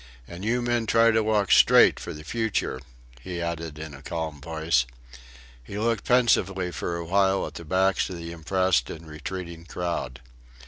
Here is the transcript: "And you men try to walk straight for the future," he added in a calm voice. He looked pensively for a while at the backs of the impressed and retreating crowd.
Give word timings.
"And 0.27 0.43
you 0.43 0.63
men 0.63 0.87
try 0.87 1.11
to 1.11 1.21
walk 1.21 1.51
straight 1.51 1.99
for 1.99 2.11
the 2.11 2.23
future," 2.23 2.81
he 3.21 3.39
added 3.39 3.77
in 3.77 3.93
a 3.93 4.01
calm 4.01 4.41
voice. 4.41 4.87
He 5.63 5.77
looked 5.77 6.05
pensively 6.05 6.71
for 6.71 6.95
a 6.95 7.05
while 7.05 7.45
at 7.45 7.53
the 7.53 7.65
backs 7.65 8.09
of 8.09 8.17
the 8.17 8.31
impressed 8.31 8.89
and 8.89 9.07
retreating 9.07 9.63
crowd. 9.65 10.19